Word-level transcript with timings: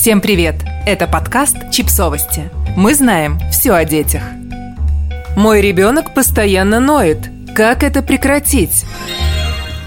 Всем 0.00 0.22
привет! 0.22 0.54
Это 0.86 1.06
подкаст 1.06 1.58
«Чипсовости». 1.70 2.48
Мы 2.74 2.94
знаем 2.94 3.38
все 3.52 3.72
о 3.72 3.84
детях. 3.84 4.22
Мой 5.36 5.60
ребенок 5.60 6.14
постоянно 6.14 6.80
ноет. 6.80 7.18
Как 7.54 7.82
это 7.82 8.00
прекратить? 8.00 8.86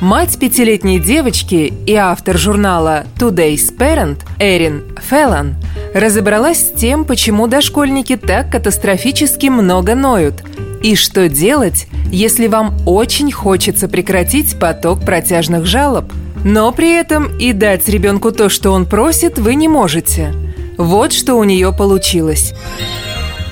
Мать 0.01 0.37
пятилетней 0.37 0.99
девочки 0.99 1.73
и 1.87 1.95
автор 1.95 2.37
журнала 2.37 3.05
Today's 3.17 3.75
Parent 3.75 4.19
Эрин 4.37 4.83
Феллон 5.01 5.55
разобралась 5.95 6.59
с 6.59 6.71
тем, 6.71 7.05
почему 7.05 7.47
дошкольники 7.47 8.15
так 8.15 8.51
катастрофически 8.51 9.47
много 9.47 9.95
ноют 9.95 10.43
и 10.83 10.95
что 10.95 11.27
делать, 11.27 11.87
если 12.11 12.45
вам 12.45 12.77
очень 12.85 13.31
хочется 13.31 13.87
прекратить 13.87 14.59
поток 14.59 15.03
протяжных 15.03 15.65
жалоб, 15.65 16.13
но 16.43 16.71
при 16.71 16.93
этом 16.93 17.37
и 17.37 17.53
дать 17.53 17.87
ребенку 17.89 18.31
то, 18.31 18.49
что 18.49 18.71
он 18.71 18.85
просит, 18.85 19.37
вы 19.39 19.55
не 19.55 19.67
можете. 19.67 20.33
Вот 20.77 21.13
что 21.13 21.35
у 21.35 21.43
нее 21.43 21.71
получилось. 21.71 22.53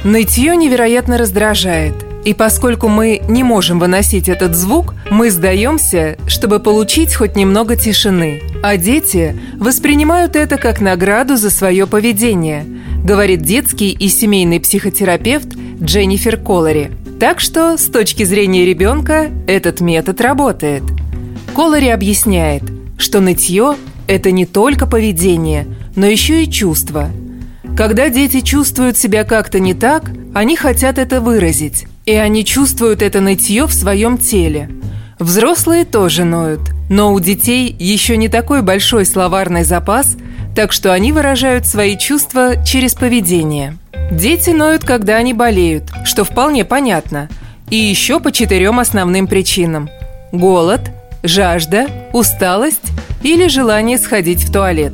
Нытье 0.04 0.56
невероятно 0.56 1.18
раздражает– 1.18 1.94
и 2.24 2.36
поскольку 2.36 2.88
мы 2.88 3.22
не 3.28 3.44
можем 3.44 3.80
выносить 3.80 4.30
этот 4.30 4.56
звук, 4.56 4.94
мы 5.10 5.32
сдаемся, 5.32 6.18
чтобы 6.28 6.60
получить 6.60 7.16
хоть 7.16 7.36
немного 7.36 7.76
тишины. 7.76 8.42
А 8.62 8.78
дети 8.78 9.36
воспринимают 9.58 10.36
это 10.36 10.58
как 10.58 10.82
награду 10.82 11.36
за 11.36 11.50
свое 11.50 11.88
поведение, 11.88 12.66
говорит 13.04 13.42
детский 13.42 13.92
и 13.92 14.08
семейный 14.08 14.60
психотерапевт 14.60 15.48
Дженнифер 15.82 16.38
Коллари. 16.38 16.92
Так 17.20 17.40
что, 17.40 17.78
с 17.78 17.86
точки 17.86 18.24
зрения 18.24 18.66
ребенка, 18.66 19.32
этот 19.48 19.82
метод 19.82 20.22
работает. 20.22 20.84
Коллари 21.56 21.88
объясняет, 21.88 22.64
что 23.02 23.20
нытье– 23.20 23.76
это 24.08 24.32
не 24.32 24.46
только 24.46 24.86
поведение, 24.88 25.68
но 25.96 26.06
еще 26.06 26.44
и 26.44 26.52
чувство. 26.52 27.10
Когда 27.76 28.10
дети 28.10 28.42
чувствуют 28.42 28.98
себя 28.98 29.24
как-то 29.24 29.60
не 29.60 29.74
так, 29.74 30.12
они 30.34 30.56
хотят 30.56 30.98
это 30.98 31.22
выразить. 31.22 31.86
И 32.06 32.14
они 32.14 32.44
чувствуют 32.44 33.02
это 33.02 33.22
нытье 33.22 33.68
в 33.68 33.74
своем 33.74 34.18
теле. 34.18 34.70
Взрослые 35.20 35.86
тоже 35.86 36.24
ноют, 36.24 36.62
но 36.90 37.14
у 37.14 37.20
детей 37.20 37.76
еще 37.80 38.18
не 38.18 38.28
такой 38.28 38.64
большой 38.64 39.06
словарный 39.06 39.64
запас, 39.64 40.18
так 40.56 40.72
что 40.72 40.92
они 40.92 41.12
выражают 41.12 41.68
свои 41.68 41.98
чувства 41.98 42.64
через 42.66 42.96
поведение. 42.96 43.78
Дети 44.12 44.50
ноют, 44.50 44.84
когда 44.84 45.18
они 45.18 45.34
болеют, 45.34 45.92
что 46.06 46.24
вполне 46.24 46.66
понятно, 46.66 47.30
и 47.70 47.78
еще 47.78 48.20
по 48.20 48.32
четырем 48.32 48.80
основным 48.80 49.28
причинам. 49.28 49.90
Голод, 50.32 50.92
жажда, 51.24 51.88
усталость 52.14 52.92
или 53.24 53.48
желание 53.48 53.98
сходить 53.98 54.44
в 54.44 54.52
туалет. 54.52 54.94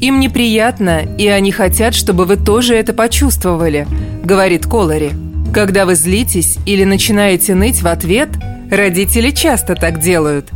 Им 0.00 0.20
неприятно, 0.20 1.02
и 1.18 1.28
они 1.28 1.52
хотят, 1.52 1.94
чтобы 1.94 2.24
вы 2.24 2.36
тоже 2.36 2.74
это 2.74 2.92
почувствовали, 2.92 3.86
говорит 4.22 4.66
Колори. 4.66 5.12
Когда 5.52 5.86
вы 5.86 5.94
злитесь 5.94 6.58
или 6.66 6.84
начинаете 6.84 7.54
ныть 7.54 7.80
в 7.80 7.86
ответ, 7.86 8.28
родители 8.70 9.30
часто 9.30 9.76
так 9.76 10.00
делают. 10.00 10.50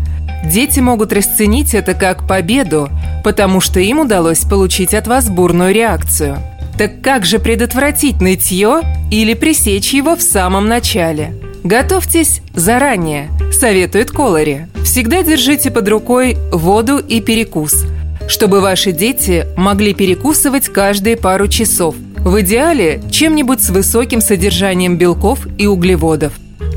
Дети 0.44 0.80
могут 0.80 1.12
расценить 1.12 1.74
это 1.74 1.94
как 1.94 2.26
победу, 2.26 2.88
потому 3.24 3.60
что 3.60 3.80
им 3.80 4.00
удалось 4.00 4.40
получить 4.40 4.94
от 4.94 5.06
вас 5.06 5.28
бурную 5.28 5.72
реакцию. 5.72 6.38
Так 6.76 7.00
как 7.00 7.24
же 7.24 7.38
предотвратить 7.38 8.20
нытье 8.20 8.82
или 9.10 9.34
пресечь 9.34 9.92
его 9.92 10.14
в 10.14 10.22
самом 10.22 10.68
начале? 10.68 11.34
Готовьтесь 11.64 12.40
заранее, 12.54 13.30
советует 13.52 14.10
Колори. 14.10 14.66
Всегда 14.84 15.22
держите 15.22 15.70
под 15.70 15.88
рукой 15.88 16.36
воду 16.52 16.98
и 16.98 17.20
перекус, 17.20 17.84
чтобы 18.28 18.60
ваши 18.60 18.92
дети 18.92 19.46
могли 19.56 19.94
перекусывать 19.94 20.68
каждые 20.68 21.16
пару 21.16 21.48
часов– 21.48 21.94
в 22.24 22.40
идеале 22.40 23.00
чем-нибудь 23.10 23.62
с 23.62 23.70
высоким 23.70 24.20
содержанием 24.20 24.96
белков 24.96 25.46
и 25.56 25.66
углеводов. 25.66 26.32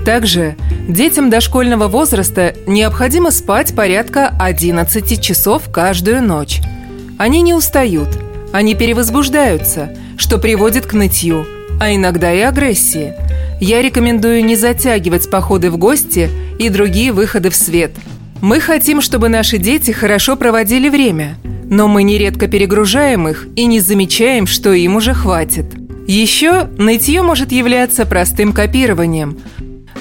Также 0.06 0.56
детям 0.88 1.30
дошкольного 1.30 1.88
возраста 1.88 2.56
необходимо 2.68 3.32
спать 3.32 3.76
порядка 3.76 4.34
11 4.40 5.22
часов 5.22 5.64
каждую 5.72 6.24
ночь. 6.24 6.62
Они 7.18 7.42
не 7.42 7.54
устают, 7.54 8.10
они 8.52 8.76
перевозбуждаются, 8.76 9.96
что 10.18 10.38
приводит 10.38 10.86
к 10.86 10.94
нытью, 10.94 11.46
а 11.80 11.94
иногда 11.94 12.32
и 12.34 12.40
агрессии. 12.40 13.14
Я 13.62 13.82
рекомендую 13.82 14.44
не 14.44 14.58
затягивать 14.58 15.30
походы 15.30 15.72
в 15.72 15.78
гости 15.78 16.30
и 16.60 16.68
другие 16.68 17.14
выходы 17.14 17.50
в 17.50 17.56
свет. 17.56 17.92
Мы 18.42 18.60
хотим, 18.60 19.00
чтобы 19.00 19.30
наши 19.30 19.58
дети 19.58 19.92
хорошо 19.92 20.36
проводили 20.36 20.90
время– 20.90 21.38
но 21.72 21.88
мы 21.88 22.04
нередко 22.04 22.48
перегружаем 22.48 23.30
их 23.30 23.48
и 23.56 23.66
не 23.66 23.80
замечаем, 23.80 24.46
что 24.46 24.74
им 24.74 24.98
уже 24.98 25.14
хватит. 25.14 25.68
Еще 26.06 26.66
нытье 26.78 27.22
может 27.22 27.54
являться 27.54 28.06
простым 28.06 28.52
копированием. 28.52 29.40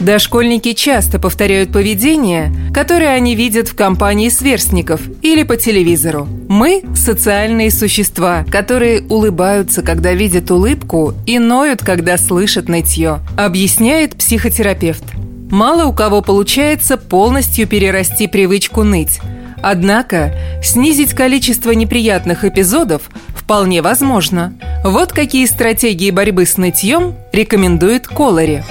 Дошкольники 0.01 0.73
часто 0.73 1.19
повторяют 1.19 1.73
поведение, 1.73 2.53
которое 2.73 3.11
они 3.11 3.35
видят 3.35 3.69
в 3.69 3.77
компании 3.77 4.31
сверстников 4.31 5.03
или 5.21 5.43
по 5.43 5.57
телевизору. 5.57 6.27
Мы– 6.49 6.83
социальные 6.95 7.71
существа, 7.71 8.45
которые 8.51 9.03
улыбаются, 9.03 9.83
когда 9.83 10.15
видят 10.15 10.51
улыбку, 10.51 11.15
и 11.27 11.39
ноют, 11.39 11.83
когда 11.83 12.17
слышат 12.17 12.69
нытье, 12.69 13.21
объясняет 13.37 14.17
психотерапевт. 14.17 15.05
Мало 15.51 15.85
у 15.85 15.93
кого 15.93 16.23
получается 16.23 16.97
полностью 16.97 17.67
перерасти 17.69 18.27
привычку 18.27 18.83
ныть– 18.83 19.21
Однако 19.63 20.33
снизить 20.63 21.15
количество 21.15 21.73
неприятных 21.73 22.45
эпизодов 22.45 23.11
вполне 23.35 23.83
возможно. 23.83 24.55
Вот 24.85 25.13
какие 25.13 25.45
стратегии 25.47 26.11
борьбы 26.11 26.47
с 26.47 26.57
нытьем 26.57 27.15
рекомендует 27.33 28.07
Колори. 28.07 28.63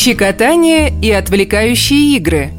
Щекотание 0.00 0.92
и 1.02 1.10
отвлекающие 1.10 2.16
игры. 2.16 2.52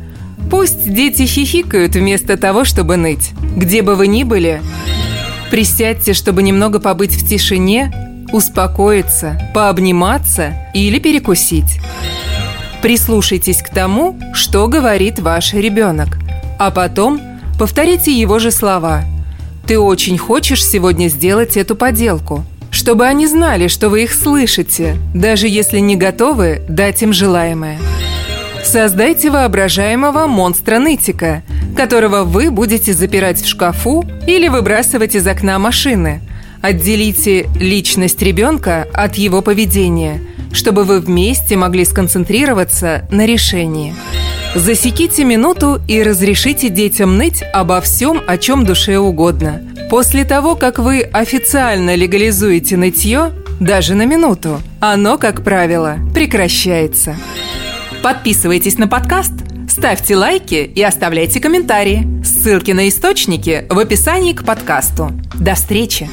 Пусть 0.50 0.94
дети 0.94 1.24
хихикают 1.24 1.96
вместо 1.96 2.38
того, 2.38 2.64
чтобы 2.66 2.98
ныть. 2.98 3.32
Где 3.56 3.82
бы 3.82 3.96
вы 3.96 4.08
ни 4.08 4.24
были, 4.24 4.62
присядьте, 5.50 6.14
чтобы 6.14 6.44
немного 6.44 6.80
побыть 6.80 7.16
в 7.16 7.28
тишине, 7.28 7.92
успокоиться, 8.32 9.52
пообниматься 9.54 10.54
или 10.74 11.00
перекусить. 11.00 11.80
Прислушайтесь 12.82 13.62
к 13.62 13.70
тому, 13.70 14.20
что 14.34 14.68
говорит 14.68 15.20
ваш 15.20 15.54
ребенок– 15.54 16.18
а 16.62 16.70
потом 16.70 17.20
повторите 17.58 18.14
его 18.14 18.38
же 18.38 18.52
слова. 18.52 19.04
«Ты 19.66 19.80
очень 19.80 20.20
хочешь 20.20 20.64
сегодня 20.64 21.08
сделать 21.08 21.58
эту 21.58 21.76
поделку», 21.76 22.46
чтобы 22.82 23.06
они 23.06 23.28
знали, 23.28 23.68
что 23.68 23.90
вы 23.90 24.06
их 24.06 24.12
слышите, 24.12 24.98
даже 25.14 25.48
если 25.48 25.78
не 25.78 25.96
готовы 25.96 26.64
дать 26.68 27.04
им 27.04 27.14
желаемое. 27.14 27.78
Создайте 28.64 29.30
воображаемого 29.30 30.26
монстра-нытика, 30.26 31.44
которого 31.78 32.24
вы 32.24 32.50
будете 32.50 32.94
запирать 32.94 33.40
в 33.40 33.48
шкафу 33.48 34.04
или 34.26 34.48
выбрасывать 34.48 35.14
из 35.14 35.28
окна 35.28 35.60
машины. 35.60 36.22
Отделите 36.64 37.48
личность 37.60 38.20
ребенка 38.24 38.88
от 38.96 39.14
его 39.14 39.44
поведения, 39.44 40.20
чтобы 40.52 40.84
вы 40.84 41.02
вместе 41.02 41.56
могли 41.58 41.86
сконцентрироваться 41.86 43.08
на 43.12 43.28
решении. 43.28 43.94
Засеките 44.56 45.24
минуту 45.24 45.82
и 45.88 46.04
разрешите 46.04 46.68
детям 46.68 47.18
ныть 47.18 47.42
обо 47.54 47.80
всем, 47.80 48.22
о 48.28 48.38
чем 48.38 48.66
душе 48.66 48.98
угодно. 48.98 49.62
После 49.90 50.26
того, 50.26 50.56
как 50.56 50.78
вы 50.78 51.02
официально 51.02 51.96
легализуете 51.96 52.76
нытье, 52.76 53.32
даже 53.62 53.96
на 53.96 54.06
минуту, 54.06 54.62
оно, 54.82 55.18
как 55.18 55.44
правило, 55.44 56.00
прекращается. 56.14 57.16
Подписывайтесь 58.04 58.78
на 58.78 58.90
подкаст, 58.90 59.34
ставьте 59.70 60.18
лайки 60.18 60.70
и 60.76 60.82
оставляйте 60.84 61.40
комментарии. 61.40 62.06
Ссылки 62.22 62.72
на 62.72 62.90
источники 62.90 63.66
в 63.70 63.80
описании 63.80 64.34
к 64.34 64.44
подкасту. 64.44 65.12
До 65.34 65.56
встречи! 65.56 66.10